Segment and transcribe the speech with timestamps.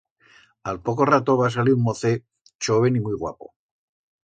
[0.71, 2.25] A'l poco rato va salir un mocet
[2.69, 3.55] choven y muit guapo.